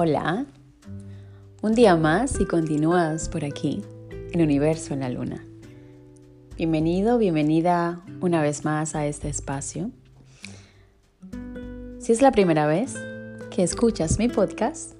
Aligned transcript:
Hola, 0.00 0.46
un 1.60 1.74
día 1.74 1.96
más 1.96 2.38
y 2.40 2.46
continúas 2.46 3.28
por 3.28 3.44
aquí, 3.44 3.82
en 4.30 4.40
Universo 4.40 4.94
en 4.94 5.00
la 5.00 5.08
Luna. 5.08 5.44
Bienvenido, 6.56 7.18
bienvenida 7.18 8.04
una 8.20 8.40
vez 8.40 8.64
más 8.64 8.94
a 8.94 9.06
este 9.08 9.28
espacio. 9.28 9.90
Si 11.98 12.12
es 12.12 12.22
la 12.22 12.30
primera 12.30 12.68
vez 12.68 12.94
que 13.50 13.64
escuchas 13.64 14.20
mi 14.20 14.28
podcast, 14.28 14.92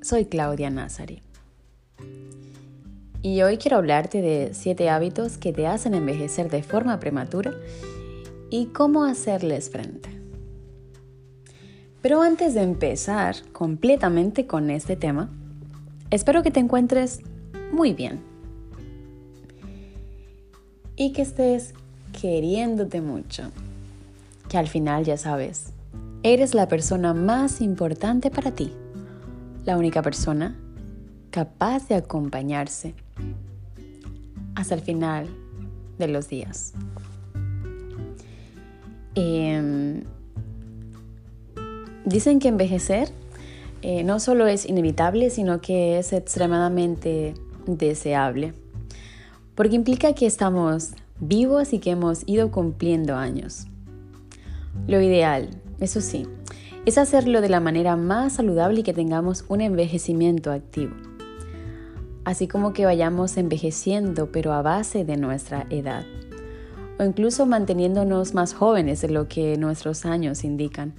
soy 0.00 0.26
Claudia 0.26 0.70
Nazari. 0.70 1.22
Y 3.22 3.42
hoy 3.42 3.56
quiero 3.56 3.78
hablarte 3.78 4.22
de 4.22 4.54
siete 4.54 4.90
hábitos 4.90 5.38
que 5.38 5.52
te 5.52 5.66
hacen 5.66 5.92
envejecer 5.92 6.48
de 6.52 6.62
forma 6.62 7.00
prematura 7.00 7.52
y 8.48 8.66
cómo 8.66 9.02
hacerles 9.02 9.70
frente. 9.70 10.09
Pero 12.02 12.22
antes 12.22 12.54
de 12.54 12.62
empezar 12.62 13.36
completamente 13.52 14.46
con 14.46 14.70
este 14.70 14.96
tema, 14.96 15.28
espero 16.10 16.42
que 16.42 16.50
te 16.50 16.60
encuentres 16.60 17.20
muy 17.72 17.92
bien. 17.92 18.20
Y 20.96 21.12
que 21.12 21.22
estés 21.22 21.74
queriéndote 22.20 23.00
mucho, 23.00 23.50
que 24.48 24.58
al 24.58 24.68
final 24.68 25.04
ya 25.04 25.16
sabes, 25.16 25.72
eres 26.22 26.54
la 26.54 26.68
persona 26.68 27.14
más 27.14 27.60
importante 27.60 28.30
para 28.30 28.50
ti, 28.50 28.72
la 29.64 29.76
única 29.76 30.02
persona 30.02 30.56
capaz 31.30 31.86
de 31.88 31.94
acompañarse 31.94 32.94
hasta 34.54 34.74
el 34.74 34.80
final 34.80 35.28
de 35.98 36.08
los 36.08 36.28
días. 36.28 36.72
Em, 39.14 40.04
dicen 42.10 42.38
que 42.38 42.48
envejecer 42.48 43.08
eh, 43.82 44.04
no 44.04 44.20
solo 44.20 44.46
es 44.46 44.66
inevitable, 44.68 45.30
sino 45.30 45.60
que 45.60 45.98
es 45.98 46.12
extremadamente 46.12 47.34
deseable, 47.66 48.52
porque 49.54 49.76
implica 49.76 50.12
que 50.12 50.26
estamos 50.26 50.90
vivos 51.18 51.72
y 51.72 51.78
que 51.78 51.90
hemos 51.90 52.22
ido 52.26 52.50
cumpliendo 52.50 53.16
años. 53.16 53.66
Lo 54.86 55.00
ideal, 55.00 55.48
eso 55.80 56.02
sí, 56.02 56.26
es 56.84 56.98
hacerlo 56.98 57.40
de 57.40 57.48
la 57.48 57.60
manera 57.60 57.96
más 57.96 58.34
saludable 58.34 58.80
y 58.80 58.82
que 58.82 58.92
tengamos 58.92 59.44
un 59.48 59.62
envejecimiento 59.62 60.52
activo 60.52 60.94
así 62.24 62.48
como 62.48 62.72
que 62.72 62.84
vayamos 62.84 63.36
envejeciendo 63.36 64.30
pero 64.30 64.52
a 64.52 64.62
base 64.62 65.04
de 65.04 65.16
nuestra 65.16 65.66
edad, 65.70 66.04
o 66.98 67.04
incluso 67.04 67.46
manteniéndonos 67.46 68.34
más 68.34 68.54
jóvenes 68.54 69.00
de 69.00 69.08
lo 69.10 69.28
que 69.28 69.56
nuestros 69.56 70.04
años 70.04 70.44
indican, 70.44 70.94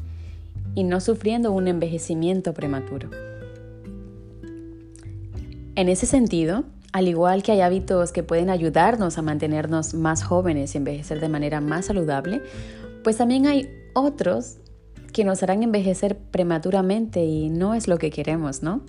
y 0.76 0.84
no 0.84 1.00
sufriendo 1.00 1.52
un 1.52 1.68
envejecimiento 1.68 2.54
prematuro. 2.54 3.10
En 5.76 5.90
ese 5.90 6.06
sentido, 6.06 6.66
al 6.92 7.08
igual 7.08 7.44
que 7.44 7.54
hay 7.54 7.62
hábitos 7.62 8.12
que 8.12 8.24
pueden 8.24 8.50
ayudarnos 8.50 9.18
a 9.18 9.22
mantenernos 9.22 9.94
más 9.94 10.24
jóvenes 10.24 10.76
y 10.76 10.78
envejecer 10.78 11.20
de 11.20 11.30
manera 11.30 11.62
más 11.62 11.86
saludable, 11.86 12.42
pues 13.04 13.18
también 13.18 13.48
hay 13.48 13.70
otros 13.94 14.58
que 15.14 15.24
nos 15.24 15.44
harán 15.44 15.64
envejecer 15.64 16.18
prematuramente 16.18 17.26
y 17.26 17.50
no 17.50 17.74
es 17.74 17.88
lo 17.88 17.98
que 17.98 18.12
queremos, 18.12 18.64
¿no? 18.64 18.82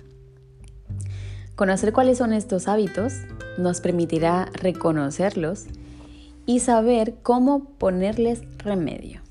Conocer 1.55 1.93
cuáles 1.93 2.17
son 2.17 2.33
estos 2.33 2.67
hábitos 2.67 3.13
nos 3.57 3.81
permitirá 3.81 4.49
reconocerlos 4.53 5.65
y 6.45 6.59
saber 6.59 7.15
cómo 7.21 7.65
ponerles 7.77 8.41
remedio. 8.57 9.22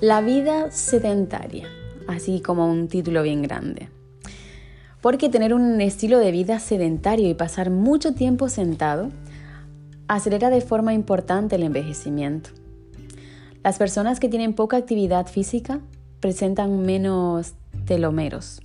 La 0.00 0.20
vida 0.20 0.70
sedentaria, 0.70 1.66
así 2.06 2.40
como 2.40 2.70
un 2.70 2.86
título 2.86 3.24
bien 3.24 3.42
grande. 3.42 3.88
Porque 5.00 5.28
tener 5.28 5.52
un 5.52 5.80
estilo 5.80 6.20
de 6.20 6.30
vida 6.30 6.60
sedentario 6.60 7.28
y 7.28 7.34
pasar 7.34 7.70
mucho 7.70 8.14
tiempo 8.14 8.48
sentado 8.48 9.10
acelera 10.06 10.50
de 10.50 10.60
forma 10.60 10.94
importante 10.94 11.56
el 11.56 11.64
envejecimiento. 11.64 12.50
Las 13.64 13.78
personas 13.78 14.20
que 14.20 14.28
tienen 14.28 14.54
poca 14.54 14.76
actividad 14.76 15.26
física 15.26 15.80
presentan 16.20 16.86
menos 16.86 17.54
telomeros, 17.84 18.62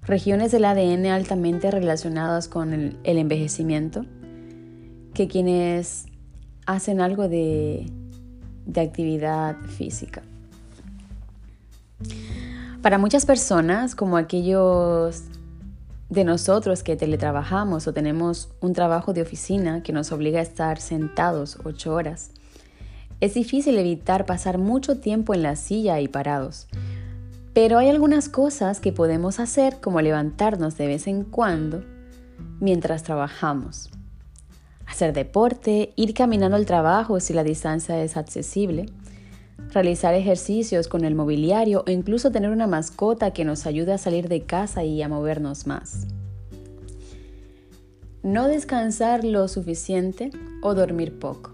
regiones 0.00 0.50
del 0.50 0.64
ADN 0.64 1.06
altamente 1.06 1.70
relacionadas 1.70 2.48
con 2.48 2.72
el, 2.72 2.98
envejecimiento, 3.04 4.06
que 5.12 5.28
quienes 5.28 6.06
hacen 6.64 7.02
algo 7.02 7.28
de, 7.28 7.92
de 8.66 8.80
actividad 8.80 9.56
física. 9.78 10.22
Para 12.82 12.98
muchas 12.98 13.24
personas, 13.24 13.94
como 13.94 14.16
aquellos 14.16 15.22
de 16.08 16.24
nosotros 16.24 16.82
que 16.82 16.94
teletrabajamos 16.94 17.88
o 17.88 17.92
tenemos 17.92 18.48
un 18.60 18.74
trabajo 18.74 19.12
de 19.12 19.22
oficina 19.22 19.82
que 19.82 19.92
nos 19.92 20.12
obliga 20.12 20.38
a 20.38 20.42
estar 20.42 20.80
sentados 20.80 21.58
ocho 21.64 21.94
horas, 21.94 22.30
es 23.20 23.34
difícil 23.34 23.78
evitar 23.78 24.26
pasar 24.26 24.58
mucho 24.58 24.98
tiempo 24.98 25.34
en 25.34 25.42
la 25.42 25.56
silla 25.56 26.00
y 26.00 26.08
parados, 26.08 26.68
pero 27.54 27.78
hay 27.78 27.88
algunas 27.88 28.28
cosas 28.28 28.80
que 28.80 28.92
podemos 28.92 29.40
hacer 29.40 29.80
como 29.80 30.00
levantarnos 30.02 30.76
de 30.76 30.86
vez 30.86 31.06
en 31.06 31.24
cuando 31.24 31.82
mientras 32.60 33.02
trabajamos. 33.02 33.90
Hacer 34.96 35.12
deporte, 35.12 35.92
ir 35.94 36.14
caminando 36.14 36.56
al 36.56 36.64
trabajo 36.64 37.20
si 37.20 37.34
la 37.34 37.44
distancia 37.44 38.02
es 38.02 38.16
accesible, 38.16 38.86
realizar 39.68 40.14
ejercicios 40.14 40.88
con 40.88 41.04
el 41.04 41.14
mobiliario 41.14 41.84
o 41.86 41.90
incluso 41.90 42.30
tener 42.30 42.48
una 42.48 42.66
mascota 42.66 43.34
que 43.34 43.44
nos 43.44 43.66
ayude 43.66 43.92
a 43.92 43.98
salir 43.98 44.30
de 44.30 44.44
casa 44.44 44.84
y 44.84 45.02
a 45.02 45.08
movernos 45.10 45.66
más. 45.66 46.06
No 48.22 48.48
descansar 48.48 49.22
lo 49.22 49.48
suficiente 49.48 50.30
o 50.62 50.74
dormir 50.74 51.18
poco. 51.18 51.52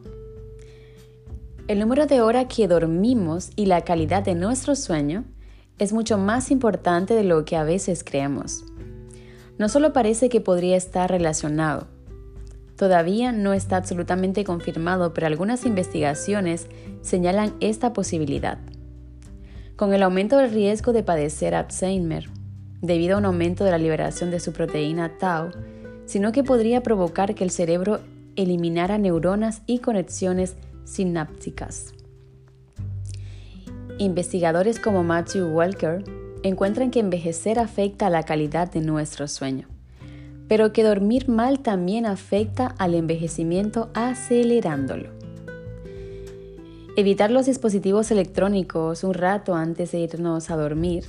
El 1.67 1.81
número 1.81 2.07
de 2.07 2.21
horas 2.21 2.47
que 2.47 2.69
dormimos 2.69 3.51
y 3.57 3.67
la 3.67 3.81
calidad 3.81 4.23
de 4.23 4.37
nuestro 4.37 4.77
sueño 4.77 5.25
es 5.81 5.93
mucho 5.93 6.17
más 6.17 6.53
importante 6.53 7.15
de 7.15 7.25
lo 7.25 7.45
que 7.45 7.57
a 7.57 7.65
veces 7.65 8.05
creemos. 8.05 8.65
No 9.59 9.69
solo 9.69 9.93
parece 9.93 10.29
que 10.29 10.41
podría 10.41 10.77
estar 10.77 11.11
relacionado, 11.11 11.89
todavía 12.83 13.31
no 13.31 13.53
está 13.53 13.77
absolutamente 13.77 14.43
confirmado, 14.43 15.15
pero 15.15 15.29
algunas 15.29 15.67
investigaciones 15.67 16.67
señalan 17.01 17.55
esta 17.61 17.93
posibilidad. 17.93 18.59
Con 19.77 19.95
el 19.95 20.03
aumento 20.03 20.37
del 20.37 20.51
riesgo 20.51 20.93
de 20.93 21.05
padecer 21.05 21.55
Alzheimer, 21.55 22.29
debido 22.81 23.15
a 23.15 23.19
un 23.19 23.25
aumento 23.27 23.63
de 23.63 23.71
la 23.71 23.79
liberación 23.79 24.33
de 24.33 24.41
su 24.41 24.53
proteína 24.53 25.17
tau, 25.17 25.51
sino 26.07 26.33
que 26.33 26.43
podría 26.43 26.83
provocar 26.83 27.37
que 27.37 27.45
el 27.45 27.53
cerebro 27.53 28.01
eliminara 28.35 28.99
neuronas 28.99 29.63
y 29.67 29.79
conexiones 29.79 30.57
sinápticas. 30.83 31.95
Investigadores 33.99 34.81
como 34.81 35.05
Matthew 35.05 35.47
Walker 35.55 36.03
encuentran 36.43 36.91
que 36.91 36.99
envejecer 36.99 37.61
afecta 37.61 38.09
a 38.09 38.11
la 38.11 38.25
calidad 38.25 38.73
de 38.73 38.81
nuestro 38.81 39.29
sueño, 39.29 39.69
pero 40.49 40.73
que 40.73 40.83
dormir 40.83 41.29
mal 41.29 41.61
también 41.61 42.07
afecta 42.07 42.75
al 42.79 42.95
envejecimiento 42.95 43.91
acelerándolo. 43.95 45.11
Evitar 46.95 47.31
los 47.31 47.47
dispositivos 47.47 48.11
electrónicos 48.11 49.03
un 49.03 49.15
rato 49.15 49.55
antes 49.55 49.93
de 49.93 50.01
irnos 50.01 50.51
a 50.51 50.57
dormir. 50.57 51.05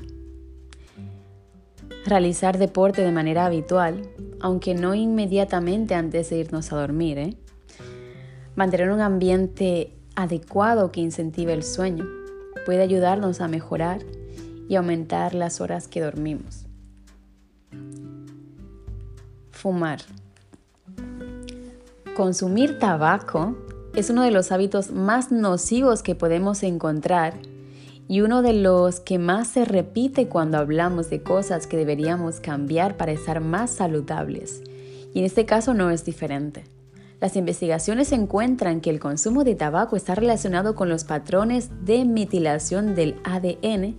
Realizar 2.05 2.57
deporte 2.57 3.01
de 3.01 3.11
manera 3.11 3.45
habitual, 3.45 4.01
aunque 4.39 4.75
no 4.75 4.95
inmediatamente 4.95 5.93
antes 5.93 6.29
de 6.29 6.37
irnos 6.37 6.71
a 6.71 6.77
dormir. 6.77 7.17
¿eh? 7.17 7.37
Mantener 8.55 8.91
un 8.91 9.01
ambiente 9.01 9.91
adecuado 10.15 10.91
que 10.91 11.01
incentive 11.01 11.51
el 11.51 11.63
sueño 11.63 12.05
puede 12.65 12.81
ayudarnos 12.81 13.41
a 13.41 13.49
mejorar 13.49 13.99
y 14.69 14.75
aumentar 14.75 15.33
las 15.33 15.59
horas 15.59 15.89
que 15.89 16.01
dormimos. 16.01 16.65
Fumar. 19.63 19.99
Consumir 22.17 22.79
tabaco 22.79 23.55
es 23.95 24.09
uno 24.09 24.23
de 24.23 24.29
los 24.29 24.51
hábitos 24.51 24.91
más 24.91 25.31
nocivos 25.31 26.03
que 26.03 26.15
podemos 26.15 26.63
encontrar 26.63 27.35
y 28.09 28.19
uno 28.19 28.41
de 28.41 28.51
los 28.51 28.99
que 28.99 29.19
más 29.19 29.47
se 29.47 29.63
repite 29.63 30.27
cuando 30.27 30.57
hablamos 30.57 31.09
de 31.09 31.23
cosas 31.23 31.65
que 31.65 31.77
deberíamos 31.77 32.41
cambiar 32.41 32.97
para 32.97 33.13
estar 33.13 33.39
más 33.39 33.71
saludables. 33.71 34.61
Y 35.13 35.19
en 35.19 35.25
este 35.25 35.45
caso 35.45 35.73
no 35.73 35.91
es 35.91 36.03
diferente. 36.03 36.65
Las 37.21 37.37
investigaciones 37.37 38.11
encuentran 38.11 38.81
que 38.81 38.89
el 38.89 38.99
consumo 38.99 39.45
de 39.45 39.55
tabaco 39.55 39.95
está 39.95 40.13
relacionado 40.13 40.75
con 40.75 40.89
los 40.89 41.05
patrones 41.05 41.69
de 41.85 42.03
metilación 42.03 42.95
del 42.95 43.15
ADN 43.23 43.95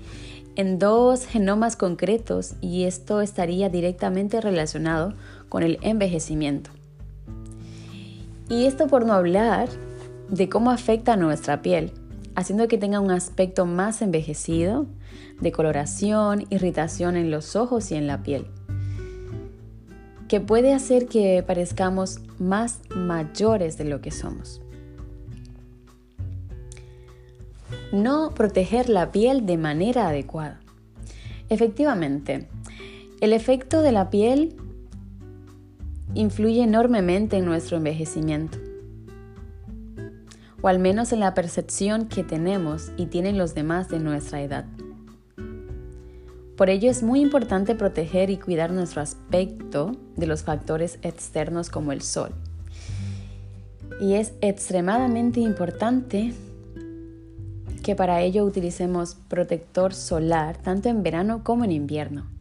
en 0.57 0.79
dos 0.79 1.27
genomas 1.27 1.77
concretos 1.77 2.55
y 2.61 2.85
esto 2.85 3.21
estaría 3.21 3.69
directamente 3.69 4.41
relacionado 4.41 5.15
con 5.55 5.63
el 5.63 5.79
envejecimiento. 5.83 6.71
Y 8.49 8.65
esto 8.65 8.89
por 8.89 9.07
no 9.07 9.13
hablar 9.13 9.69
de 10.29 10.49
cómo 10.49 10.73
afecta 10.73 11.13
a 11.13 11.17
nuestra 11.17 11.63
piel, 11.63 11.93
haciendo 12.35 12.67
que 12.67 12.77
tenga 12.77 12.99
un 12.99 13.13
aspecto 13.13 13.65
más 13.65 14.03
envejecido, 14.03 14.87
de 15.41 15.53
coloración, 15.53 16.45
irritación 16.51 17.15
en 17.15 17.31
los 17.31 17.55
ojos 17.55 17.93
y 17.93 17.95
en 17.95 18.09
la 18.09 18.25
piel, 18.25 18.49
que 20.27 20.41
puede 20.41 20.75
hacer 20.75 21.07
que 21.07 21.45
parezcamos 21.47 22.19
más 22.41 22.81
mayores 22.93 23.79
de 23.79 23.85
lo 23.85 24.01
que 24.01 24.11
somos. 24.11 24.61
No 27.93 28.33
proteger 28.35 28.89
la 28.89 29.13
piel 29.13 29.47
de 29.47 29.57
manera 29.57 30.09
adecuada. 30.09 30.59
Efectivamente, 31.49 32.49
el 33.21 33.33
efecto 33.33 33.83
de 33.83 33.93
la 33.93 34.11
piel 34.11 34.57
influye 36.15 36.63
enormemente 36.63 37.37
en 37.37 37.45
nuestro 37.45 37.77
envejecimiento, 37.77 38.59
o 40.63 40.69
al 40.69 40.79
menos 40.79 41.13
en 41.13 41.21
la 41.21 41.35
percepción 41.35 42.07
que 42.07 42.25
tenemos 42.25 42.93
y 42.97 43.07
tienen 43.07 43.37
los 43.37 43.55
demás 43.55 43.89
de 43.89 43.99
nuestra 43.99 44.43
edad. 44.43 44.65
Por 46.57 46.71
ello 46.71 46.89
es 46.89 47.03
muy 47.03 47.21
importante 47.21 47.75
proteger 47.75 48.31
y 48.31 48.37
cuidar 48.37 48.73
nuestro 48.73 49.03
aspecto 49.03 49.97
de 50.17 50.27
los 50.27 50.45
factores 50.45 50.99
externos 51.03 51.69
como 51.69 51.91
el 51.91 52.01
sol. 52.01 52.31
Y 54.01 54.15
es 54.15 54.35
extremadamente 54.41 55.41
importante 55.41 56.33
que 57.83 57.97
para 57.97 58.23
ello 58.23 58.45
utilicemos 58.45 59.17
protector 59.29 59.95
solar 59.95 60.57
tanto 60.57 60.89
en 60.89 61.03
verano 61.03 61.43
como 61.43 61.65
en 61.65 61.73
invierno. 61.73 62.34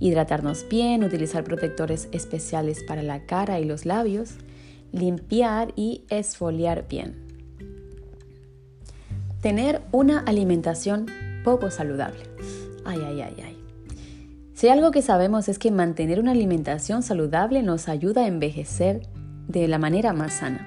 Hidratarnos 0.00 0.66
bien, 0.68 1.04
utilizar 1.04 1.44
protectores 1.44 2.08
especiales 2.12 2.82
para 2.82 3.02
la 3.02 3.26
cara 3.26 3.60
y 3.60 3.64
los 3.64 3.86
labios, 3.86 4.34
limpiar 4.92 5.72
y 5.76 6.04
esfoliar 6.08 6.86
bien. 6.88 7.16
Tener 9.40 9.82
una 9.92 10.20
alimentación 10.20 11.06
poco 11.44 11.70
saludable. 11.70 12.20
Ay, 12.84 13.00
ay, 13.06 13.20
ay, 13.20 13.34
ay. 13.44 13.58
Si 14.54 14.68
algo 14.68 14.92
que 14.92 15.02
sabemos 15.02 15.48
es 15.48 15.58
que 15.58 15.70
mantener 15.70 16.20
una 16.20 16.30
alimentación 16.30 17.02
saludable 17.02 17.62
nos 17.62 17.88
ayuda 17.88 18.22
a 18.22 18.28
envejecer 18.28 19.02
de 19.48 19.68
la 19.68 19.78
manera 19.78 20.12
más 20.12 20.34
sana. 20.34 20.66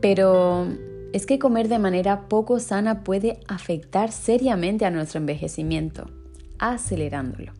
Pero 0.00 0.68
es 1.12 1.26
que 1.26 1.38
comer 1.38 1.68
de 1.68 1.78
manera 1.78 2.28
poco 2.28 2.60
sana 2.60 3.02
puede 3.02 3.40
afectar 3.48 4.12
seriamente 4.12 4.84
a 4.84 4.90
nuestro 4.90 5.18
envejecimiento, 5.18 6.10
acelerándolo. 6.58 7.52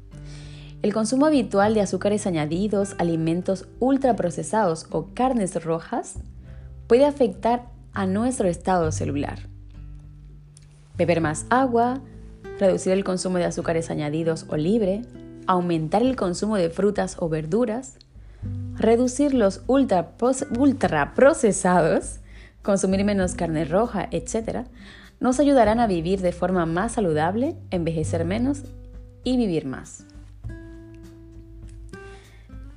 El 0.81 0.95
consumo 0.95 1.27
habitual 1.27 1.75
de 1.75 1.81
azúcares 1.81 2.25
añadidos, 2.29 2.95
alimentos 2.99 3.67
ultraprocesados 3.81 4.87
o 4.91 5.09
carnes 5.13 5.61
rojas 5.65 6.21
puede 6.87 7.05
afectar 7.05 7.65
a 7.95 8.07
nuestro 8.07 8.47
estado 8.47 8.93
celular. 8.93 9.41
Beber 10.97 11.21
más 11.21 11.47
agua, 11.51 12.01
reducir 12.61 12.93
el 12.93 13.03
consumo 13.03 13.39
de 13.39 13.47
azúcares 13.47 13.91
añadidos 13.91 14.47
o 14.49 14.57
libre, 14.57 15.03
aumentar 15.49 16.03
el 16.03 16.15
consumo 16.15 16.57
de 16.57 16.71
frutas 16.71 17.17
o 17.19 17.29
verduras, 17.29 17.99
reducir 18.77 19.35
los 19.35 19.63
ultraprocesados, 19.67 22.21
consumir 22.63 23.05
menos 23.05 23.35
carne 23.35 23.65
roja, 23.65 24.07
etc., 24.13 24.69
nos 25.19 25.41
ayudarán 25.41 25.81
a 25.81 25.89
vivir 25.89 26.21
de 26.21 26.31
forma 26.31 26.67
más 26.67 26.93
saludable, 26.93 27.57
envejecer 27.73 28.25
menos 28.25 28.63
y 29.25 29.37
vivir 29.37 29.67
más. 29.67 30.05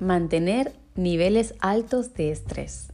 Mantener 0.01 0.73
niveles 0.95 1.53
altos 1.59 2.13
de 2.15 2.31
estrés. 2.31 2.87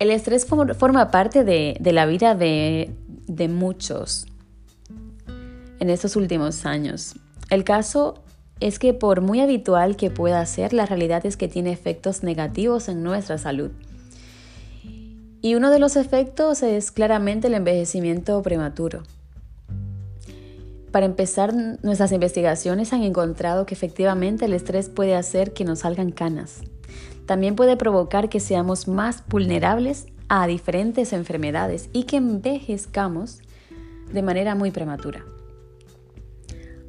El 0.00 0.10
estrés 0.10 0.44
forma 0.44 1.10
parte 1.12 1.44
de, 1.44 1.78
la 1.80 2.04
vida 2.04 2.34
de, 2.34 2.90
de 3.28 3.46
muchos 3.48 4.26
en 5.78 5.88
estos 5.88 6.16
últimos 6.16 6.66
años. 6.66 7.14
El 7.48 7.62
caso 7.62 8.24
es 8.58 8.80
que 8.80 8.94
por 8.94 9.20
muy 9.20 9.40
habitual 9.40 9.94
que 9.94 10.10
pueda 10.10 10.44
ser, 10.46 10.72
la 10.72 10.84
realidad 10.84 11.24
es 11.26 11.36
que 11.36 11.46
tiene 11.46 11.72
efectos 11.72 12.24
negativos 12.24 12.88
en 12.88 13.04
nuestra 13.04 13.38
salud. 13.38 13.70
Y 15.40 15.54
uno 15.54 15.70
de 15.70 15.78
los 15.78 15.94
efectos 15.94 16.64
es 16.64 16.90
claramente 16.90 17.46
el 17.46 17.54
envejecimiento 17.54 18.42
prematuro. 18.42 19.04
Para 20.92 21.06
empezar, 21.06 21.54
nuestras 21.82 22.12
investigaciones 22.12 22.92
han 22.92 23.02
encontrado 23.02 23.64
que 23.64 23.74
efectivamente 23.74 24.44
el 24.44 24.52
estrés 24.52 24.90
puede 24.90 25.14
hacer 25.14 25.54
que 25.54 25.64
nos 25.64 25.80
salgan 25.80 26.12
canas. 26.12 26.60
También 27.24 27.56
puede 27.56 27.78
provocar 27.78 28.28
que 28.28 28.40
seamos 28.40 28.88
más 28.88 29.24
vulnerables 29.26 30.06
a 30.28 30.46
diferentes 30.46 31.14
enfermedades 31.14 31.88
y 31.94 32.04
que 32.04 32.18
envejezcamos 32.18 33.40
de 34.12 34.22
manera 34.22 34.54
muy 34.54 34.70
prematura. 34.70 35.24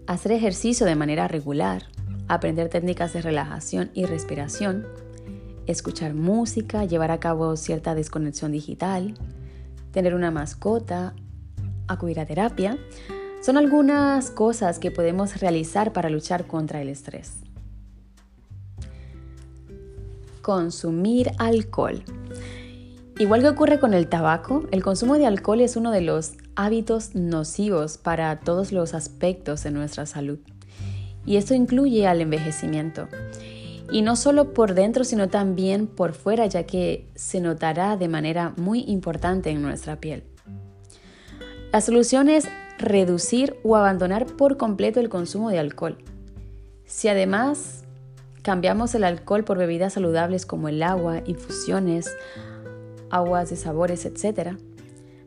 Hacer 0.06 0.34
ejercicio 0.34 0.86
de 0.86 0.96
manera 0.96 1.30
regular, 1.30 1.84
aprender 2.28 2.68
técnicas 2.68 3.14
de 3.14 3.22
relajación 3.22 3.90
y 3.94 4.04
respiración, 4.04 4.86
escuchar 5.66 6.14
música, 6.14 6.84
llevar 6.84 7.12
a 7.12 7.22
cabo 7.22 7.56
cierta 7.56 7.96
desconexión 7.96 8.52
digital, 8.52 9.14
tener 9.92 10.14
una 10.14 10.30
mascota, 10.30 11.14
acudir 11.88 12.20
a 12.20 12.26
terapia, 12.26 12.78
son 13.44 13.58
algunas 13.58 14.32
cosas 14.32 14.80
que 14.80 14.90
podemos 14.90 15.42
realizar 15.42 15.92
para 15.92 16.10
luchar 16.10 16.48
contra 16.48 16.82
el 16.82 16.88
estrés. 16.88 17.34
Consumir 20.42 21.32
alcohol. 21.40 22.02
Igual 23.20 23.42
que 23.42 23.50
ocurre 23.50 23.80
con 23.82 23.94
el 23.94 24.08
tabaco, 24.08 24.64
el 24.72 24.82
consumo 24.82 25.18
de 25.18 25.26
alcohol 25.26 25.60
es 25.60 25.76
uno 25.76 25.92
de 25.92 26.00
los 26.00 26.36
hábitos 26.56 27.16
nocivos 27.16 27.98
para 27.98 28.40
todos 28.40 28.72
los 28.72 28.94
aspectos 28.94 29.64
de 29.64 29.72
nuestra 29.72 30.06
salud. 30.06 30.40
Y 31.26 31.36
esto 31.36 31.54
incluye 31.54 32.08
al 32.08 32.22
envejecimiento. 32.22 33.10
Y 33.92 34.04
no 34.04 34.16
solo 34.16 34.54
por 34.54 34.74
dentro, 34.74 35.04
sino 35.04 35.28
también 35.28 35.88
por 35.88 36.14
fuera, 36.14 36.46
ya 36.46 36.64
que 36.64 37.10
se 37.16 37.42
notará 37.42 37.98
de 37.98 38.08
manera 38.08 38.54
muy 38.56 38.86
importante 38.88 39.50
en 39.50 39.62
nuestra 39.62 39.98
piel. 39.98 40.24
La 41.74 41.82
solución 41.82 42.30
es 42.30 42.48
reducir 42.78 43.56
o 43.64 43.76
abandonar 43.76 44.26
por 44.26 44.58
completo 44.58 45.00
el 45.00 45.10
consumo 45.10 45.50
de 45.50 45.60
alcohol. 45.60 45.98
Si 46.86 47.08
además 47.08 47.84
cambiamos 48.42 48.94
el 48.96 49.04
alcohol 49.04 49.44
por 49.44 49.58
bebidas 49.58 49.94
saludables 49.94 50.46
como 50.46 50.68
el 50.68 50.84
agua, 50.84 51.22
infusiones, 51.26 52.16
aguas 53.10 53.50
de 53.50 53.56
sabores, 53.56 54.06
etc., 54.06 54.58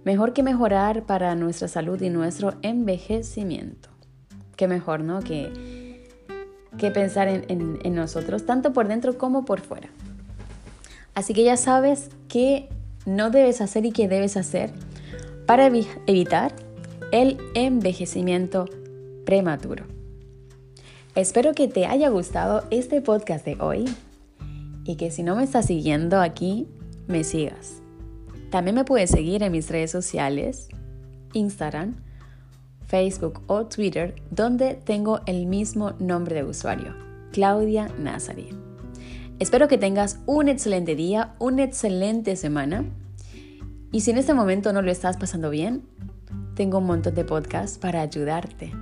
mejor 0.04 0.32
que 0.32 0.42
mejorar 0.42 1.04
para 1.04 1.34
nuestra 1.34 1.66
salud 1.68 2.00
y 2.00 2.10
nuestro 2.10 2.54
envejecimiento. 2.62 3.88
Qué 4.56 4.68
mejor, 4.68 5.00
¿no? 5.00 5.20
Que, 5.20 6.08
que 6.78 6.90
pensar 6.90 7.28
en, 7.28 7.44
en 7.82 7.94
nosotros, 7.94 8.46
tanto 8.46 8.72
por 8.72 8.86
dentro 8.86 9.18
como 9.18 9.44
por 9.44 9.60
fuera. 9.60 9.88
Así 11.14 11.32
que 11.32 11.44
ya 11.44 11.56
sabes 11.56 12.10
qué 12.28 12.68
no 13.06 13.30
debes 13.30 13.60
hacer 13.60 13.86
y 13.86 13.92
qué 13.92 14.08
debes 14.08 14.36
hacer 14.36 14.70
para 15.46 15.66
evitar 16.06 16.52
el 17.12 17.38
envejecimiento 17.54 18.66
prematuro. 19.24 19.84
Espero 21.14 21.54
que 21.54 21.68
te 21.68 21.86
haya 21.86 22.08
gustado 22.08 22.64
este 22.70 23.00
podcast 23.00 23.44
de 23.44 23.56
hoy 23.60 23.84
y 24.84 24.96
que 24.96 25.10
si 25.10 25.22
no 25.22 25.36
me 25.36 25.44
estás 25.44 25.66
siguiendo 25.66 26.20
aquí, 26.20 26.68
me 27.06 27.24
sigas. 27.24 27.80
También 28.50 28.74
me 28.74 28.84
puedes 28.84 29.10
seguir 29.10 29.42
en 29.42 29.52
mis 29.52 29.70
redes 29.70 29.90
sociales, 29.90 30.68
Instagram, 31.32 31.96
Facebook 32.86 33.42
o 33.46 33.66
Twitter, 33.66 34.14
donde 34.30 34.74
tengo 34.74 35.20
el 35.26 35.46
mismo 35.46 35.92
nombre 35.98 36.36
de 36.36 36.44
usuario, 36.44 36.94
Claudia 37.32 37.88
Nazari. 37.98 38.48
Espero 39.38 39.68
que 39.68 39.78
tengas 39.78 40.18
un 40.26 40.48
excelente 40.48 40.94
día, 40.94 41.34
una 41.38 41.64
excelente 41.64 42.36
semana. 42.36 42.84
Y 43.92 44.00
si 44.00 44.10
en 44.10 44.18
este 44.18 44.34
momento 44.34 44.72
no 44.72 44.82
lo 44.82 44.90
estás 44.90 45.16
pasando 45.16 45.50
bien, 45.50 45.82
tengo 46.56 46.78
un 46.78 46.86
montón 46.86 47.14
de 47.14 47.24
podcasts 47.24 47.78
para 47.78 48.00
ayudarte 48.00 48.72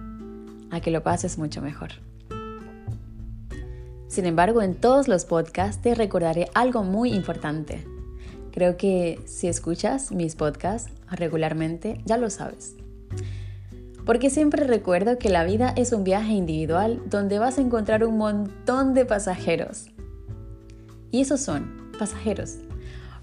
a 0.71 0.81
que 0.81 0.93
lo 0.93 1.02
pases 1.02 1.38
mucho 1.38 1.61
mejor. 1.61 1.90
Sin 4.07 4.26
embargo, 4.26 4.62
en 4.62 4.76
todos 4.76 5.09
los 5.09 5.25
podcasts 5.25 5.83
te 5.83 5.95
recordaré 5.97 6.49
algo 6.54 6.85
muy 6.85 7.12
importante. 7.12 7.85
Creo 8.52 8.76
que 8.76 9.21
si 9.26 9.49
escuchas 9.49 10.12
mis 10.12 10.37
podcasts 10.37 10.93
regularmente, 11.11 12.00
ya 12.04 12.16
lo 12.16 12.31
sabes. 12.31 12.76
Porque 14.07 14.31
siempre 14.31 14.64
recuerdo 14.64 15.19
que 15.19 15.28
la 15.28 15.43
vida 15.43 15.75
es 15.76 15.93
un 15.93 16.04
viaje 16.04 16.33
individual 16.33 17.02
donde 17.07 17.40
vas 17.40 17.59
a 17.59 17.62
encontrar 17.62 18.04
un 18.04 18.19
montón 18.19 18.95
de 18.95 19.04
pasajeros. 19.04 19.87
Y 21.11 21.23
esos 21.23 21.40
son 21.40 21.90
pasajeros. 21.99 22.59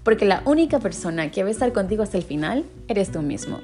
Porque 0.02 0.26
la 0.26 0.42
única 0.44 0.78
persona 0.78 1.30
que 1.30 1.42
va 1.42 1.48
a 1.48 1.52
estar 1.52 1.72
contigo 1.72 2.02
hasta 2.02 2.18
el 2.18 2.24
final 2.24 2.66
eres 2.88 3.10
tú 3.10 3.22
mismo. 3.22 3.60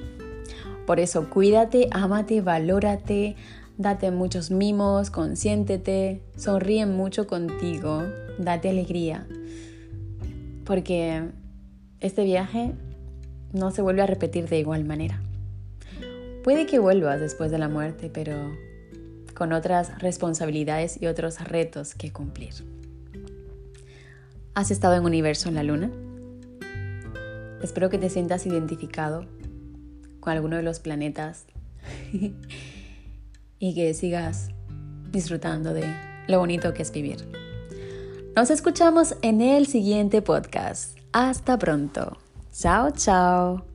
Por 0.88 1.00
eso 1.00 1.28
cuídate, 1.28 1.88
ámate, 1.90 2.40
valórate, 2.40 3.36
date 3.76 4.10
muchos 4.10 4.50
mimos, 4.50 5.10
consiéntete, 5.10 6.22
sonríe 6.34 6.86
mucho 6.86 7.26
contigo, 7.26 8.04
date 8.38 8.70
alegría. 8.70 9.26
Porque 10.64 11.24
este 12.00 12.24
viaje 12.24 12.72
no 13.52 13.70
se 13.70 13.82
vuelve 13.82 14.00
a 14.00 14.06
repetir 14.06 14.48
de 14.48 14.60
igual 14.60 14.86
manera. 14.86 15.20
Puede 16.42 16.64
que 16.64 16.78
vuelvas 16.78 17.20
después 17.20 17.50
de 17.50 17.58
la 17.58 17.68
muerte, 17.68 18.08
pero 18.08 18.32
con 19.34 19.52
otras 19.52 20.00
responsabilidades 20.00 21.02
y 21.02 21.06
otros 21.06 21.38
retos 21.46 21.94
que 21.94 22.10
cumplir. 22.14 22.54
¿Has 24.54 24.70
estado 24.70 24.94
en 24.94 25.04
Universo 25.04 25.50
en 25.50 25.54
la 25.54 25.64
Luna? 25.64 25.90
Espero 27.62 27.90
que 27.90 27.98
te 27.98 28.08
sientas 28.08 28.46
identificado 28.46 29.26
alguno 30.28 30.56
de 30.56 30.62
los 30.62 30.80
planetas 30.80 31.46
y 33.58 33.74
que 33.74 33.94
sigas 33.94 34.48
disfrutando 35.10 35.72
de 35.72 35.84
lo 36.26 36.38
bonito 36.38 36.74
que 36.74 36.82
es 36.82 36.92
vivir. 36.92 37.26
Nos 38.36 38.50
escuchamos 38.50 39.16
en 39.22 39.40
el 39.40 39.66
siguiente 39.66 40.22
podcast. 40.22 40.96
Hasta 41.12 41.58
pronto. 41.58 42.18
Chao, 42.52 42.90
chao. 42.90 43.67